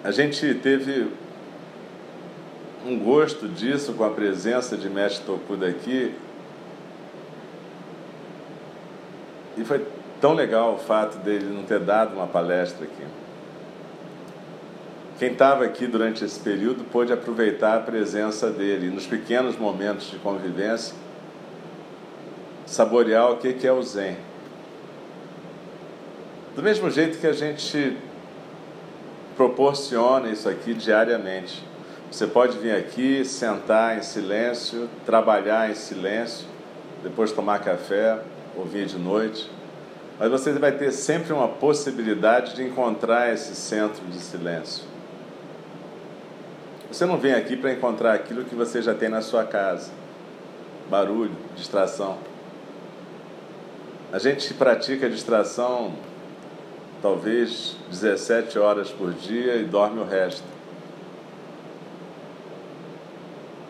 A 0.04 0.12
gente 0.12 0.54
teve 0.54 1.08
um 2.86 2.96
gosto 2.96 3.48
disso 3.48 3.92
com 3.94 4.04
a 4.04 4.10
presença 4.10 4.76
de 4.76 4.88
Mestre 4.88 5.26
Tokuda 5.26 5.66
aqui. 5.66 6.14
E 9.56 9.64
foi 9.64 9.84
tão 10.20 10.34
legal 10.34 10.74
o 10.74 10.78
fato 10.78 11.18
dele 11.18 11.52
não 11.52 11.64
ter 11.64 11.80
dado 11.80 12.14
uma 12.14 12.28
palestra 12.28 12.84
aqui. 12.84 13.27
Quem 15.18 15.32
estava 15.32 15.64
aqui 15.64 15.88
durante 15.88 16.24
esse 16.24 16.38
período 16.38 16.84
pôde 16.84 17.12
aproveitar 17.12 17.76
a 17.76 17.80
presença 17.80 18.50
dele 18.50 18.88
nos 18.88 19.04
pequenos 19.04 19.58
momentos 19.58 20.08
de 20.12 20.16
convivência, 20.16 20.94
saborear 22.64 23.32
o 23.32 23.38
que 23.38 23.66
é 23.66 23.72
o 23.72 23.82
Zen. 23.82 24.16
Do 26.54 26.62
mesmo 26.62 26.88
jeito 26.88 27.18
que 27.18 27.26
a 27.26 27.32
gente 27.32 27.96
proporciona 29.36 30.28
isso 30.28 30.48
aqui 30.48 30.72
diariamente. 30.72 31.64
Você 32.12 32.26
pode 32.26 32.56
vir 32.58 32.76
aqui, 32.76 33.24
sentar 33.24 33.98
em 33.98 34.02
silêncio, 34.02 34.88
trabalhar 35.04 35.68
em 35.68 35.74
silêncio, 35.74 36.46
depois 37.02 37.32
tomar 37.32 37.58
café, 37.58 38.20
ouvir 38.56 38.86
de 38.86 38.98
noite. 38.98 39.50
Mas 40.16 40.30
você 40.30 40.52
vai 40.52 40.72
ter 40.72 40.92
sempre 40.92 41.32
uma 41.32 41.48
possibilidade 41.48 42.54
de 42.54 42.62
encontrar 42.62 43.32
esse 43.32 43.56
centro 43.56 44.04
de 44.06 44.18
silêncio. 44.18 44.97
Você 46.98 47.06
não 47.06 47.16
vem 47.16 47.32
aqui 47.32 47.56
para 47.56 47.72
encontrar 47.72 48.12
aquilo 48.12 48.44
que 48.44 48.56
você 48.56 48.82
já 48.82 48.92
tem 48.92 49.08
na 49.08 49.22
sua 49.22 49.44
casa: 49.44 49.92
barulho, 50.90 51.30
distração. 51.54 52.18
A 54.12 54.18
gente 54.18 54.52
pratica 54.52 55.08
distração 55.08 55.92
talvez 57.00 57.76
17 57.88 58.58
horas 58.58 58.90
por 58.90 59.12
dia 59.12 59.54
e 59.58 59.64
dorme 59.64 60.00
o 60.00 60.04
resto. 60.04 60.42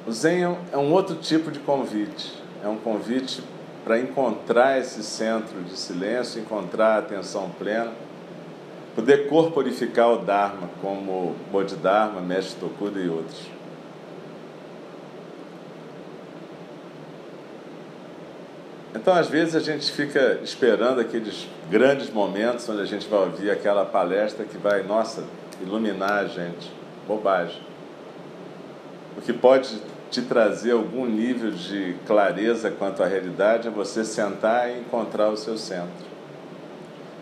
O 0.06 0.10
Zen 0.10 0.44
é 0.72 0.78
um 0.78 0.90
outro 0.90 1.14
tipo 1.16 1.50
de 1.50 1.58
convite. 1.58 2.32
É 2.64 2.66
um 2.66 2.78
convite 2.78 3.42
para 3.84 4.00
encontrar 4.00 4.78
esse 4.78 5.02
centro 5.02 5.62
de 5.64 5.76
silêncio, 5.76 6.40
encontrar 6.40 6.94
a 6.94 6.98
atenção 7.00 7.50
plena 7.58 7.92
poder 8.98 9.28
corporificar 9.28 10.10
o 10.10 10.18
Dharma, 10.18 10.68
como 10.82 11.36
Bodhidharma, 11.52 12.20
Mestre 12.20 12.58
Tokuda 12.58 12.98
e 12.98 13.08
outros. 13.08 13.46
Então, 18.92 19.14
às 19.14 19.28
vezes, 19.28 19.54
a 19.54 19.60
gente 19.60 19.92
fica 19.92 20.40
esperando 20.42 21.00
aqueles 21.00 21.46
grandes 21.70 22.10
momentos 22.10 22.68
onde 22.68 22.82
a 22.82 22.84
gente 22.84 23.06
vai 23.06 23.20
ouvir 23.20 23.52
aquela 23.52 23.84
palestra 23.84 24.44
que 24.44 24.58
vai, 24.58 24.82
nossa, 24.82 25.22
iluminar 25.62 26.24
a 26.24 26.26
gente. 26.26 26.68
Bobagem. 27.06 27.62
O 29.16 29.20
que 29.20 29.32
pode 29.32 29.80
te 30.10 30.22
trazer 30.22 30.72
algum 30.72 31.06
nível 31.06 31.52
de 31.52 31.94
clareza 32.04 32.68
quanto 32.68 33.04
à 33.04 33.06
realidade 33.06 33.68
é 33.68 33.70
você 33.70 34.04
sentar 34.04 34.68
e 34.68 34.80
encontrar 34.80 35.28
o 35.28 35.36
seu 35.36 35.56
centro. 35.56 36.08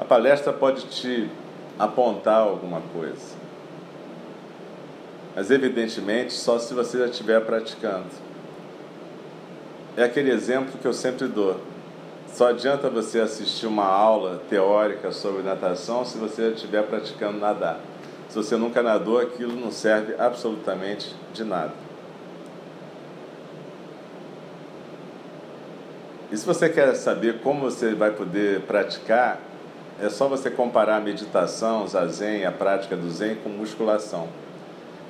A 0.01 0.07
palestra 0.07 0.55
pode 0.55 0.87
te 0.87 1.29
apontar 1.79 2.41
alguma 2.41 2.81
coisa. 2.93 3.37
Mas, 5.35 5.51
evidentemente, 5.51 6.33
só 6.33 6.59
se 6.59 6.73
você 6.73 6.99
já 6.99 7.07
estiver 7.07 7.41
praticando. 7.45 8.07
É 9.97 10.05
aquele 10.05 10.31
exemplo 10.31 10.79
que 10.79 10.87
eu 10.87 10.93
sempre 10.93 11.27
dou. 11.27 11.61
Só 12.29 12.49
adianta 12.49 12.91
você 12.91 13.21
assistir 13.21 13.67
uma 13.67 13.87
aula 13.87 14.43
teórica 14.49 15.13
sobre 15.13 15.43
natação 15.43 16.05
se 16.05 16.19
você 16.19 16.51
já 16.51 16.55
estiver 16.55 16.83
praticando 16.83 17.39
nadar. 17.39 17.81
Se 18.29 18.37
você 18.37 18.57
nunca 18.57 18.83
nadou, 18.83 19.19
aquilo 19.19 19.55
não 19.59 19.71
serve 19.71 20.15
absolutamente 20.19 21.15
de 21.33 21.45
nada. 21.45 21.73
E 26.31 26.37
se 26.37 26.45
você 26.45 26.69
quer 26.69 26.95
saber 26.95 27.41
como 27.41 27.61
você 27.61 27.95
vai 27.95 28.11
poder 28.11 28.63
praticar, 28.63 29.41
é 30.01 30.11
só 30.11 30.29
você 30.29 30.51
comparar 30.51 30.97
a 30.97 31.01
meditação, 31.01 31.87
zazen, 31.87 32.45
a 32.45 32.53
prática 32.53 32.95
do 32.95 33.11
zen 33.11 33.37
com 33.37 33.49
musculação. 33.49 34.29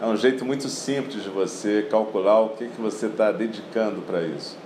É 0.01 0.07
um 0.07 0.17
jeito 0.17 0.45
muito 0.45 0.69
simples 0.69 1.25
de 1.25 1.29
você 1.29 1.87
calcular 1.91 2.41
o 2.41 2.51
que, 2.51 2.69
que 2.69 2.81
você 2.81 3.07
está 3.07 3.33
dedicando 3.33 4.03
para 4.03 4.23
isso. 4.23 4.57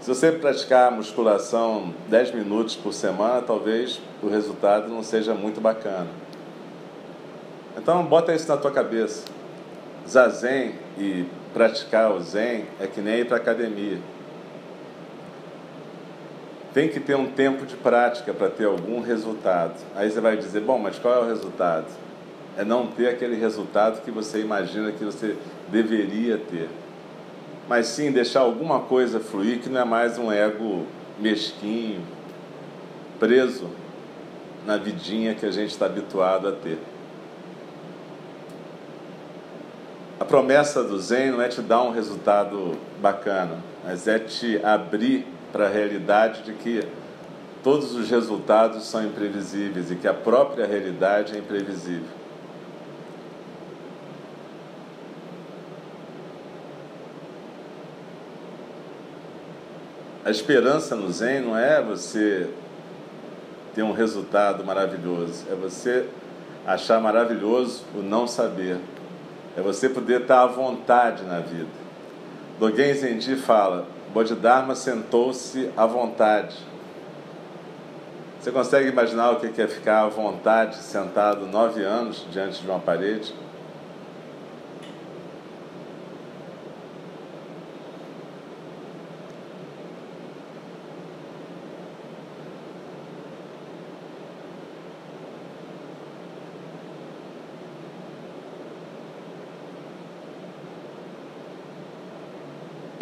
Se 0.00 0.08
você 0.08 0.32
praticar 0.32 0.90
musculação 0.90 1.92
10 2.08 2.32
minutos 2.32 2.74
por 2.76 2.92
semana, 2.92 3.42
talvez 3.42 4.00
o 4.22 4.28
resultado 4.28 4.88
não 4.88 5.02
seja 5.02 5.34
muito 5.34 5.60
bacana. 5.60 6.08
Então, 7.76 8.04
bota 8.04 8.34
isso 8.34 8.48
na 8.48 8.56
tua 8.56 8.70
cabeça. 8.70 9.24
Zazen 10.08 10.74
e 10.98 11.26
praticar 11.52 12.12
o 12.12 12.20
zen 12.20 12.64
é 12.80 12.86
que 12.86 13.00
nem 13.00 13.20
ir 13.20 13.26
para 13.26 13.36
academia 13.36 13.98
tem 16.76 16.90
que 16.90 17.00
ter 17.00 17.16
um 17.16 17.24
tempo 17.24 17.64
de 17.64 17.74
prática 17.74 18.34
para 18.34 18.50
ter 18.50 18.66
algum 18.66 19.00
resultado. 19.00 19.82
Aí 19.94 20.10
você 20.10 20.20
vai 20.20 20.36
dizer, 20.36 20.60
bom, 20.60 20.78
mas 20.78 20.98
qual 20.98 21.14
é 21.14 21.18
o 21.20 21.26
resultado? 21.26 21.86
É 22.54 22.66
não 22.66 22.86
ter 22.88 23.08
aquele 23.08 23.34
resultado 23.34 24.02
que 24.02 24.10
você 24.10 24.42
imagina 24.42 24.92
que 24.92 25.02
você 25.02 25.38
deveria 25.68 26.36
ter. 26.36 26.68
Mas 27.66 27.86
sim 27.86 28.12
deixar 28.12 28.40
alguma 28.40 28.80
coisa 28.80 29.18
fluir 29.18 29.60
que 29.60 29.70
não 29.70 29.80
é 29.80 29.84
mais 29.86 30.18
um 30.18 30.30
ego 30.30 30.84
mesquinho, 31.18 32.02
preso 33.18 33.70
na 34.66 34.76
vidinha 34.76 35.34
que 35.34 35.46
a 35.46 35.50
gente 35.50 35.70
está 35.70 35.86
habituado 35.86 36.46
a 36.46 36.52
ter. 36.52 36.78
A 40.20 40.26
promessa 40.26 40.84
do 40.84 41.00
Zen 41.00 41.30
não 41.30 41.40
é 41.40 41.48
te 41.48 41.62
dar 41.62 41.82
um 41.82 41.90
resultado 41.90 42.72
bacana, 43.00 43.60
mas 43.82 44.06
é 44.06 44.18
te 44.18 44.62
abrir 44.62 45.35
para 45.52 45.66
a 45.66 45.68
realidade 45.68 46.42
de 46.42 46.52
que 46.52 46.86
todos 47.62 47.94
os 47.94 48.08
resultados 48.08 48.84
são 48.84 49.04
imprevisíveis 49.04 49.90
e 49.90 49.96
que 49.96 50.06
a 50.06 50.14
própria 50.14 50.66
realidade 50.66 51.34
é 51.34 51.38
imprevisível. 51.38 52.16
A 60.24 60.30
esperança 60.30 60.96
no 60.96 61.10
Zen 61.12 61.40
não 61.40 61.56
é 61.56 61.80
você 61.80 62.50
ter 63.74 63.82
um 63.82 63.92
resultado 63.92 64.64
maravilhoso, 64.64 65.44
é 65.48 65.54
você 65.54 66.08
achar 66.66 67.00
maravilhoso 67.00 67.84
o 67.94 67.98
não 67.98 68.26
saber, 68.26 68.78
é 69.56 69.60
você 69.60 69.88
poder 69.88 70.22
estar 70.22 70.42
à 70.42 70.46
vontade 70.46 71.22
na 71.22 71.38
vida. 71.38 71.68
Dogen 72.58 72.94
Zenji 72.94 73.36
fala: 73.36 73.86
Bodhidharma 74.16 74.74
sentou-se 74.74 75.70
à 75.76 75.84
vontade. 75.84 76.56
Você 78.40 78.50
consegue 78.50 78.88
imaginar 78.88 79.32
o 79.32 79.36
que 79.36 79.60
é 79.60 79.68
ficar 79.68 80.04
à 80.04 80.08
vontade, 80.08 80.76
sentado 80.76 81.44
nove 81.44 81.82
anos 81.82 82.26
diante 82.30 82.62
de 82.62 82.66
uma 82.66 82.78
parede? 82.78 83.34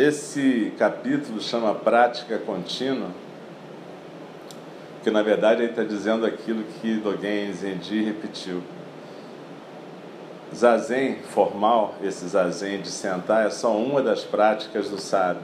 Esse 0.07 0.71
capítulo 0.79 1.40
chama 1.40 1.75
Prática 1.75 2.37
Contínua, 2.37 3.09
que 5.03 5.11
na 5.11 5.23
verdade 5.23 5.62
ele 5.62 5.71
está 5.71 5.83
dizendo 5.83 6.27
aquilo 6.27 6.62
que 6.64 6.97
Dogen 6.99 7.51
Zenji 7.55 8.05
repetiu. 8.05 8.62
Zazen 10.55 11.23
formal, 11.31 11.95
esse 12.03 12.29
zazen 12.29 12.83
de 12.83 12.88
sentar, 12.88 13.47
é 13.47 13.51
só 13.51 13.75
uma 13.75 14.03
das 14.03 14.25
práticas 14.25 14.90
do 14.90 15.01
sábio. 15.01 15.43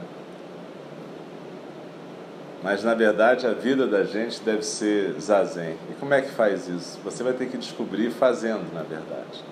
Mas 2.61 2.83
na 2.83 2.93
verdade 2.93 3.47
a 3.47 3.53
vida 3.53 3.87
da 3.87 4.03
gente 4.03 4.41
deve 4.41 4.61
ser 4.61 5.19
zazen. 5.19 5.75
E 5.89 5.95
como 5.99 6.13
é 6.13 6.21
que 6.21 6.29
faz 6.29 6.67
isso? 6.67 6.99
Você 7.03 7.23
vai 7.23 7.33
ter 7.33 7.47
que 7.47 7.57
descobrir 7.57 8.11
fazendo, 8.11 8.71
na 8.71 8.83
verdade. 8.83 9.43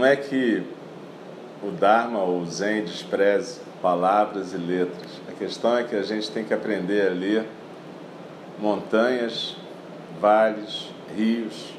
Não 0.00 0.06
é 0.06 0.16
que 0.16 0.62
o 1.62 1.70
Dharma 1.72 2.20
ou 2.20 2.40
o 2.40 2.46
Zen 2.46 2.84
despreze 2.84 3.60
palavras 3.82 4.54
e 4.54 4.56
letras. 4.56 5.20
A 5.28 5.32
questão 5.32 5.76
é 5.76 5.84
que 5.84 5.94
a 5.94 6.00
gente 6.00 6.30
tem 6.30 6.42
que 6.42 6.54
aprender 6.54 7.06
a 7.06 7.10
ler 7.12 7.44
montanhas, 8.58 9.56
vales, 10.18 10.88
rios, 11.14 11.74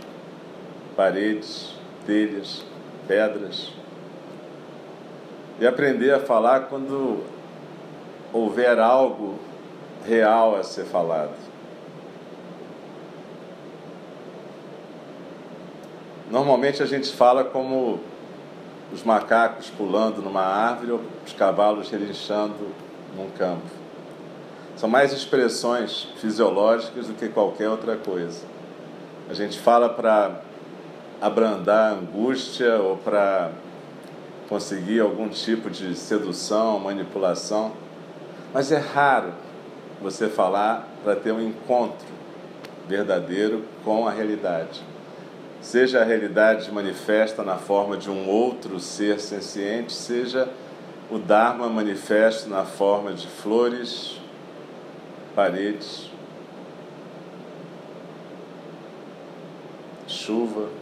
paredes, 0.96 1.74
telhas, 2.06 2.64
pedras. 3.08 3.74
E 5.60 5.66
aprender 5.66 6.14
a 6.14 6.20
falar 6.20 6.68
quando 6.68 7.24
houver 8.32 8.78
algo 8.78 9.40
real 10.06 10.56
a 10.56 10.64
ser 10.64 10.86
falado. 10.86 11.34
Normalmente 16.30 16.84
a 16.84 16.86
gente 16.86 17.12
fala 17.12 17.44
como 17.44 18.11
os 18.94 19.04
macacos 19.04 19.70
pulando 19.70 20.22
numa 20.22 20.42
árvore 20.42 20.92
ou 20.92 21.02
os 21.26 21.34
cavalos 21.34 21.90
relinchando 21.90 22.68
num 23.16 23.30
campo. 23.32 23.70
São 24.76 24.90
mais 24.90 25.14
expressões 25.14 26.10
fisiológicas 26.18 27.08
do 27.08 27.14
que 27.14 27.30
qualquer 27.30 27.70
outra 27.70 27.96
coisa. 27.96 28.46
A 29.30 29.34
gente 29.34 29.60
fala 29.60 29.90
para 29.90 30.42
abrandar 31.22 31.92
a 31.92 31.96
angústia 31.96 32.78
ou 32.78 32.98
para 32.98 33.52
conseguir 34.50 35.00
algum 35.00 35.30
tipo 35.30 35.70
de 35.70 35.96
sedução, 35.96 36.80
manipulação, 36.80 37.72
mas 38.54 38.72
é 38.72 38.78
raro 38.78 39.32
você 40.02 40.28
falar 40.28 40.88
para 41.04 41.16
ter 41.16 41.32
um 41.32 41.42
encontro 41.42 42.08
verdadeiro 42.88 43.64
com 43.86 44.08
a 44.08 44.12
realidade 44.12 44.82
seja 45.62 46.02
a 46.02 46.04
realidade 46.04 46.72
manifesta 46.72 47.44
na 47.44 47.58
forma 47.58 47.96
de 47.96 48.10
um 48.10 48.28
outro 48.28 48.80
ser 48.80 49.20
senciente, 49.20 49.94
seja 49.94 50.50
o 51.10 51.20
Dharma 51.20 51.70
manifesto 51.70 52.50
na 52.50 52.66
forma 52.66 53.14
de 53.14 53.28
flores, 53.28 54.20
paredes, 55.36 56.10
chuva. 60.08 60.81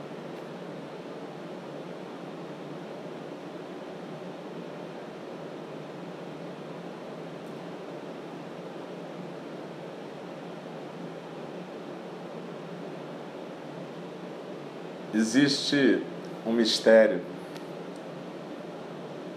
Existe 15.19 16.01
um 16.47 16.53
mistério 16.53 17.19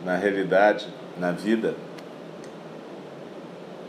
na 0.05 0.15
realidade, 0.15 0.87
na 1.19 1.33
vida, 1.33 1.75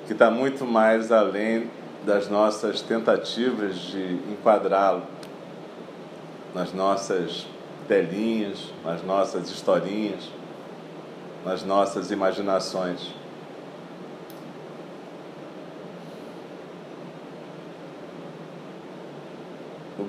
que 0.07 0.13
está 0.13 0.31
muito 0.31 0.65
mais 0.65 1.11
além 1.11 1.69
das 2.03 2.27
nossas 2.29 2.81
tentativas 2.81 3.75
de 3.75 4.15
enquadrá-lo 4.27 5.03
nas 6.55 6.73
nossas 6.73 7.45
telinhas, 7.87 8.73
nas 8.83 9.03
nossas 9.03 9.51
historinhas, 9.51 10.31
nas 11.45 11.63
nossas 11.63 12.09
imaginações. 12.09 13.13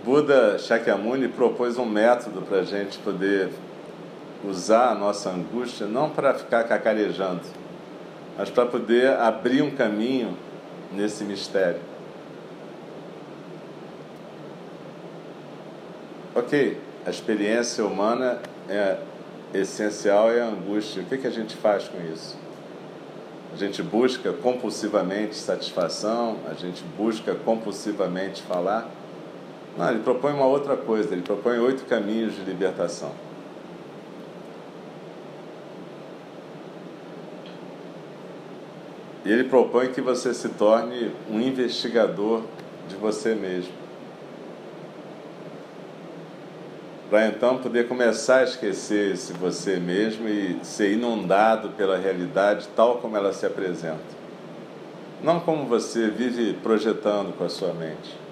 Buda 0.04 0.58
Shakyamuni 0.58 1.28
propôs 1.28 1.78
um 1.78 1.86
método 1.86 2.42
para 2.42 2.58
a 2.58 2.62
gente 2.62 2.98
poder 2.98 3.48
usar 4.46 4.90
a 4.90 4.94
nossa 4.94 5.30
angústia 5.30 5.86
não 5.86 6.10
para 6.10 6.34
ficar 6.34 6.64
cacarejando, 6.64 7.40
mas 8.36 8.50
para 8.50 8.66
poder 8.66 9.16
abrir 9.16 9.62
um 9.62 9.70
caminho 9.70 10.36
nesse 10.92 11.24
mistério. 11.24 11.80
Ok, 16.34 16.78
a 17.06 17.08
experiência 17.08 17.82
humana 17.82 18.40
é 18.68 18.98
essencial 19.54 20.30
é 20.30 20.42
a 20.42 20.48
angústia. 20.48 21.02
O 21.02 21.06
que, 21.06 21.16
que 21.16 21.26
a 21.26 21.30
gente 21.30 21.56
faz 21.56 21.88
com 21.88 21.98
isso? 22.12 22.36
A 23.54 23.56
gente 23.56 23.82
busca 23.82 24.34
compulsivamente 24.34 25.34
satisfação, 25.34 26.36
a 26.50 26.52
gente 26.52 26.82
busca 26.98 27.34
compulsivamente 27.34 28.42
falar. 28.42 28.90
Não, 29.76 29.90
ele 29.90 30.00
propõe 30.00 30.32
uma 30.32 30.46
outra 30.46 30.76
coisa, 30.76 31.12
ele 31.12 31.22
propõe 31.22 31.58
oito 31.58 31.84
caminhos 31.86 32.34
de 32.36 32.42
libertação. 32.42 33.12
E 39.24 39.32
ele 39.32 39.44
propõe 39.44 39.90
que 39.90 40.00
você 40.00 40.34
se 40.34 40.50
torne 40.50 41.10
um 41.30 41.40
investigador 41.40 42.42
de 42.88 42.94
você 42.94 43.34
mesmo. 43.34 43.72
Para 47.08 47.26
então 47.26 47.58
poder 47.58 47.88
começar 47.88 48.38
a 48.38 48.44
esquecer-se 48.44 49.32
você 49.32 49.76
mesmo 49.76 50.28
e 50.28 50.58
ser 50.62 50.92
inundado 50.92 51.70
pela 51.70 51.96
realidade 51.96 52.68
tal 52.76 52.98
como 52.98 53.16
ela 53.16 53.32
se 53.32 53.46
apresenta. 53.46 54.24
Não 55.22 55.40
como 55.40 55.64
você 55.66 56.08
vive 56.10 56.54
projetando 56.54 57.36
com 57.36 57.44
a 57.44 57.48
sua 57.48 57.72
mente. 57.72 58.23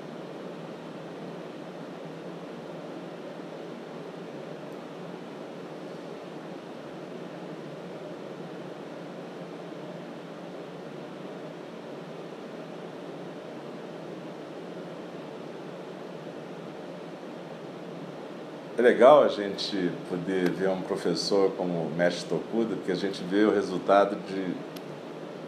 É 18.83 18.85
legal 18.85 19.23
a 19.23 19.29
gente 19.29 19.93
poder 20.09 20.51
ver 20.51 20.69
um 20.69 20.83
professor 20.83 21.53
como 21.53 21.85
o 21.85 21.93
mestre 21.97 22.29
Tokuda, 22.29 22.75
porque 22.75 22.91
a 22.91 22.97
gente 22.97 23.23
vê 23.23 23.45
o 23.45 23.55
resultado 23.55 24.17
de 24.27 24.53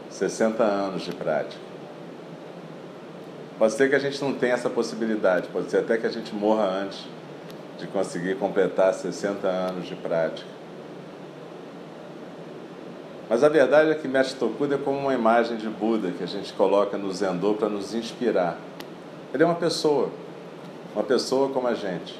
60 0.08 0.62
anos 0.62 1.02
de 1.02 1.10
prática. 1.12 1.60
Pode 3.58 3.72
ser 3.72 3.90
que 3.90 3.96
a 3.96 3.98
gente 3.98 4.22
não 4.22 4.34
tenha 4.34 4.54
essa 4.54 4.70
possibilidade, 4.70 5.48
pode 5.48 5.68
ser 5.68 5.78
até 5.78 5.98
que 5.98 6.06
a 6.06 6.10
gente 6.10 6.32
morra 6.32 6.62
antes 6.62 7.06
de 7.76 7.88
conseguir 7.88 8.36
completar 8.36 8.94
60 8.94 9.48
anos 9.48 9.88
de 9.88 9.96
prática. 9.96 10.46
Mas 13.28 13.42
a 13.42 13.48
verdade 13.48 13.90
é 13.90 13.94
que 13.96 14.06
Mestre 14.06 14.38
Tokuda 14.38 14.76
é 14.76 14.78
como 14.78 14.96
uma 14.96 15.12
imagem 15.12 15.56
de 15.56 15.68
Buda 15.68 16.12
que 16.12 16.22
a 16.22 16.28
gente 16.28 16.52
coloca 16.52 16.96
no 16.96 17.12
Zendô 17.12 17.54
para 17.54 17.68
nos 17.68 17.94
inspirar. 17.94 18.56
Ele 19.34 19.42
é 19.42 19.46
uma 19.46 19.56
pessoa, 19.56 20.10
uma 20.94 21.02
pessoa 21.02 21.48
como 21.48 21.66
a 21.66 21.74
gente. 21.74 22.16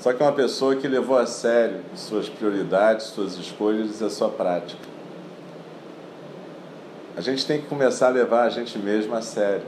Só 0.00 0.14
que 0.14 0.22
é 0.22 0.26
uma 0.26 0.32
pessoa 0.32 0.76
que 0.76 0.88
levou 0.88 1.18
a 1.18 1.26
sério 1.26 1.82
suas 1.94 2.26
prioridades, 2.26 3.06
suas 3.08 3.34
escolhas 3.34 4.00
e 4.00 4.04
a 4.04 4.08
sua 4.08 4.30
prática. 4.30 4.88
A 7.14 7.20
gente 7.20 7.46
tem 7.46 7.60
que 7.60 7.66
começar 7.66 8.06
a 8.06 8.10
levar 8.10 8.44
a 8.44 8.48
gente 8.48 8.78
mesmo 8.78 9.14
a 9.14 9.20
sério. 9.20 9.66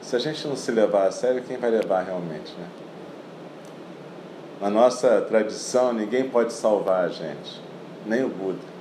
Se 0.00 0.14
a 0.14 0.20
gente 0.20 0.46
não 0.46 0.54
se 0.54 0.70
levar 0.70 1.08
a 1.08 1.10
sério, 1.10 1.42
quem 1.42 1.56
vai 1.56 1.70
levar 1.70 2.02
realmente, 2.02 2.52
né? 2.52 2.68
Na 4.60 4.70
nossa 4.70 5.20
tradição, 5.22 5.92
ninguém 5.92 6.28
pode 6.28 6.52
salvar 6.52 7.06
a 7.06 7.08
gente, 7.08 7.60
nem 8.06 8.22
o 8.22 8.28
Buda. 8.28 8.71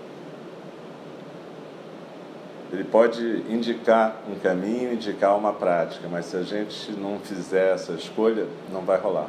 Ele 2.71 2.85
pode 2.85 3.43
indicar 3.49 4.21
um 4.29 4.35
caminho, 4.39 4.93
indicar 4.93 5.37
uma 5.37 5.51
prática, 5.51 6.07
mas 6.09 6.25
se 6.25 6.37
a 6.37 6.43
gente 6.43 6.91
não 6.93 7.19
fizer 7.19 7.73
essa 7.73 7.91
escolha, 7.93 8.47
não 8.71 8.81
vai 8.81 8.97
rolar. 8.97 9.27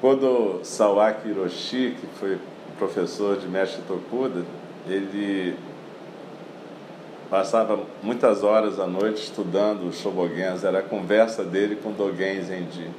Quando 0.00 0.60
Sawaki 0.64 1.28
Hiroshi, 1.28 1.94
que 2.00 2.06
foi 2.18 2.38
professor 2.78 3.36
de 3.36 3.46
mestre 3.46 3.82
Tokuda, 3.86 4.42
ele 4.88 5.54
passava 7.28 7.78
muitas 8.02 8.42
horas 8.42 8.80
à 8.80 8.86
noite 8.86 9.22
estudando 9.22 9.86
o 9.86 9.92
Shobogenzo, 9.92 10.66
era 10.66 10.78
a 10.78 10.82
conversa 10.82 11.44
dele 11.44 11.76
com 11.76 11.92
Dogen 11.92 12.42
Zenji. 12.42 12.90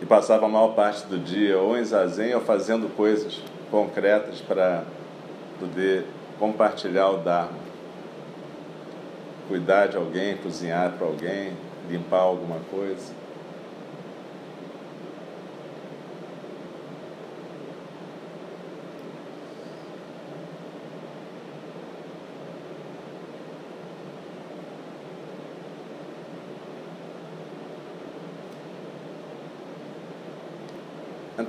passava 0.11 0.45
a 0.45 0.49
maior 0.49 0.75
parte 0.75 1.05
do 1.05 1.17
dia 1.17 1.57
ou 1.57 1.77
em 1.77 1.85
zazen 1.85 2.35
ou 2.35 2.41
fazendo 2.41 2.93
coisas 2.97 3.41
concretas 3.71 4.41
para 4.41 4.83
poder 5.57 6.05
compartilhar 6.37 7.11
o 7.11 7.17
Dharma. 7.19 7.57
Cuidar 9.47 9.87
de 9.87 9.95
alguém, 9.95 10.35
cozinhar 10.35 10.91
para 10.97 11.07
alguém, 11.07 11.53
limpar 11.89 12.23
alguma 12.23 12.57
coisa. 12.69 13.20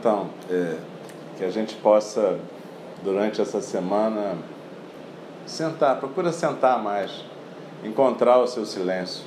Então, 0.03 0.31
é, 0.51 0.79
que 1.39 1.45
a 1.45 1.51
gente 1.51 1.77
possa, 1.77 2.37
durante 3.05 3.41
essa 3.41 3.61
semana, 3.61 4.37
sentar, 5.47 6.01
procura 6.01 6.33
sentar 6.33 6.83
mais, 6.83 7.25
encontrar 7.85 8.39
o 8.39 8.49
seu 8.49 8.67
silêncio. 8.67 9.23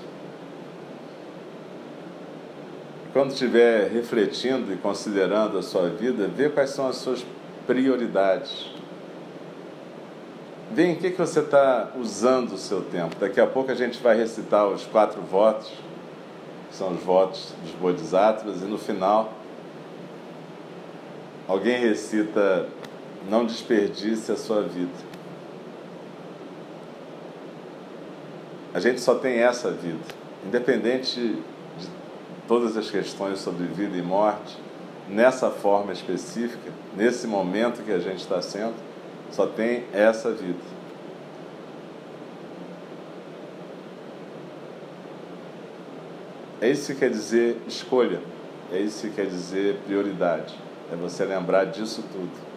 Quando 3.14 3.32
estiver 3.32 3.90
refletindo 3.90 4.74
e 4.74 4.76
considerando 4.76 5.58
a 5.58 5.64
sua 5.64 5.88
vida, 5.88 6.28
vê 6.28 6.50
quais 6.50 6.72
são 6.72 6.90
as 6.90 6.98
suas 6.98 7.26
prioridades. 7.66 8.70
Vê 10.74 10.88
em 10.88 10.96
que, 10.96 11.12
que 11.12 11.18
você 11.18 11.40
está 11.40 11.94
usando 11.98 12.52
o 12.52 12.58
seu 12.58 12.82
tempo. 12.82 13.16
Daqui 13.18 13.40
a 13.40 13.48
pouco 13.48 13.72
a 13.72 13.76
gente 13.76 14.04
vai 14.04 14.18
recitar 14.18 14.68
os 14.68 14.84
quatro 14.84 15.22
votos, 15.22 15.72
que 16.70 16.76
são 16.76 16.92
os 16.92 17.02
votos 17.02 17.54
dos 17.64 17.72
Bodhisattvas, 17.76 18.62
e 18.62 18.66
no 18.66 18.78
final 18.78 19.45
Alguém 21.48 21.80
recita: 21.80 22.68
Não 23.30 23.46
desperdice 23.46 24.32
a 24.32 24.36
sua 24.36 24.64
vida. 24.64 25.16
A 28.74 28.80
gente 28.80 29.00
só 29.00 29.16
tem 29.16 29.38
essa 29.38 29.72
vida. 29.72 30.04
Independente 30.46 31.20
de 31.20 31.88
todas 32.48 32.76
as 32.76 32.92
questões 32.92 33.40
sobre 33.40 33.66
vida 33.68 33.96
e 33.98 34.02
morte, 34.02 34.58
nessa 35.10 35.50
forma 35.50 35.94
específica, 35.94 36.72
nesse 36.96 37.28
momento 37.28 37.84
que 37.84 37.92
a 37.92 38.00
gente 38.00 38.20
está 38.20 38.42
sendo, 38.42 38.76
só 39.32 39.48
tem 39.48 39.86
essa 39.94 40.32
vida. 40.32 40.60
É 46.60 46.70
isso 46.70 46.94
que 46.94 47.00
quer 47.00 47.10
dizer 47.10 47.62
escolha, 47.68 48.20
é 48.72 48.80
isso 48.80 49.08
que 49.08 49.14
quer 49.14 49.28
dizer 49.28 49.78
prioridade. 49.86 50.65
É 50.92 50.96
você 50.96 51.26
lembrar 51.26 51.66
disso 51.66 52.04
tudo. 52.12 52.55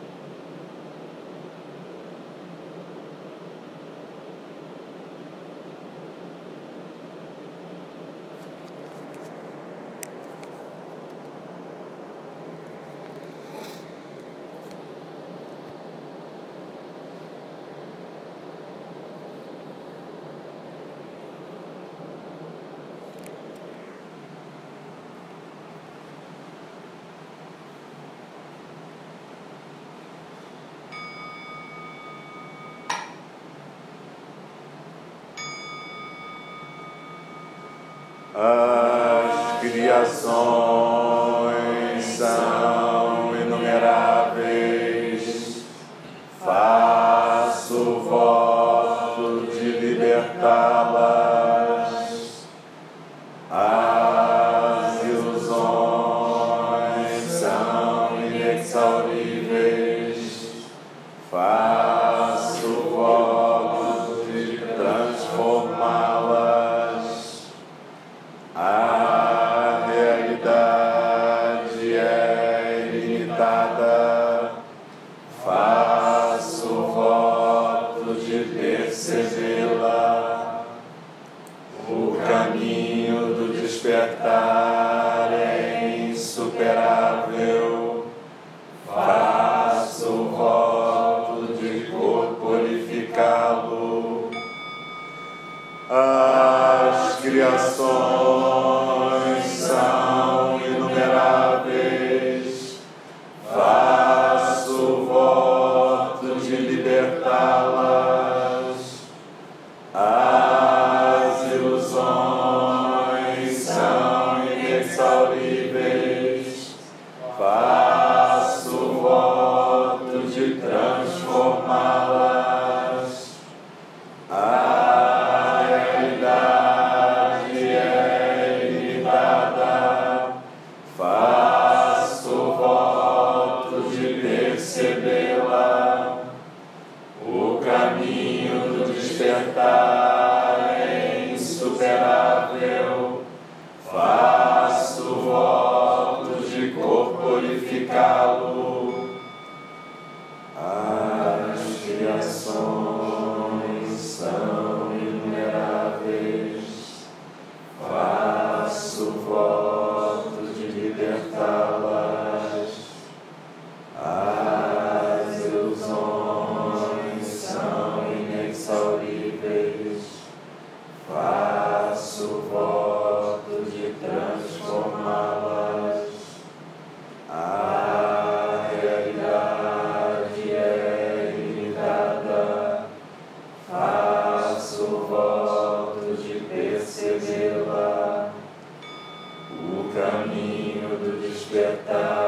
Caminho 189.99 190.97
do 190.97 191.21
despertar 191.21 192.28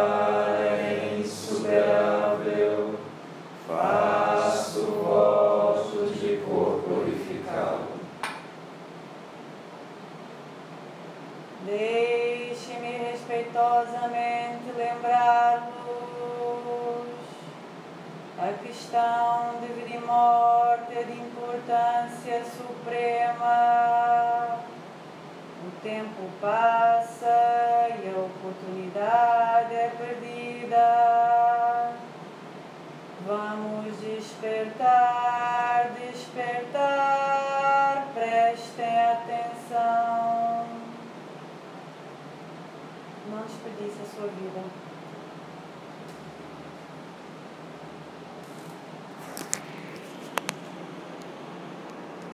atenção. 44.25 44.80